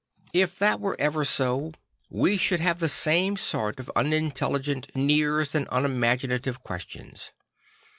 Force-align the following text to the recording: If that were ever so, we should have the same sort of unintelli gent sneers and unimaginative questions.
If 0.33 0.57
that 0.57 0.79
were 0.79 0.95
ever 0.97 1.23
so, 1.23 1.73
we 2.09 2.35
should 2.35 2.59
have 2.59 2.79
the 2.79 2.89
same 2.89 3.37
sort 3.37 3.79
of 3.79 3.91
unintelli 3.95 4.63
gent 4.63 4.87
sneers 4.95 5.53
and 5.53 5.67
unimaginative 5.71 6.63
questions. 6.63 7.29